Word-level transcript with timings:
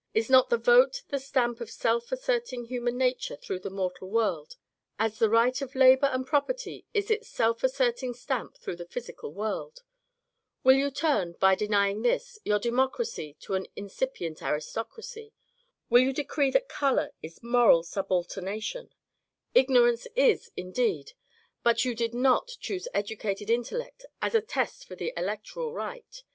Is 0.15 0.31
not 0.31 0.49
the 0.49 0.57
vote 0.57 1.03
the 1.09 1.19
stamp 1.19 1.61
of 1.61 1.69
self 1.69 2.11
asserting 2.11 2.65
human 2.65 2.97
nature 2.97 3.35
through 3.35 3.59
the 3.59 3.69
moral 3.69 4.09
world, 4.09 4.55
as 4.97 5.19
the 5.19 5.29
right 5.29 5.61
of 5.61 5.75
labour 5.75 6.07
and 6.07 6.25
property 6.25 6.87
is 6.91 7.11
its 7.11 7.27
self 7.29 7.63
asserting 7.63 8.15
stamp 8.15 8.57
through 8.57 8.77
the 8.77 8.87
physical 8.87 9.31
world? 9.31 9.83
Will 10.63 10.73
you 10.75 10.89
turn, 10.89 11.33
by 11.33 11.53
denying 11.53 12.01
this, 12.01 12.39
your 12.43 12.57
democracy 12.57 13.37
to 13.41 13.53
an 13.53 13.67
incipient 13.75 14.41
aristocracy? 14.41 15.33
Will 15.87 16.01
you 16.01 16.13
decree 16.13 16.49
that 16.49 16.67
colour 16.67 17.11
is 17.21 17.43
moral 17.43 17.83
subaltemation 17.83 18.85
f 18.87 18.95
Ignorance 19.53 20.07
is, 20.15 20.49
indeed, 20.57 21.11
but 21.61 21.85
you 21.85 21.93
did 21.93 22.15
not 22.15 22.57
choose 22.59 22.87
educated 22.95 23.51
intellect 23.51 24.07
as 24.19 24.33
a 24.33 24.41
test 24.41 24.87
for 24.87 24.95
the 24.95 25.13
electoral 25.15 25.71
right. 25.73 26.23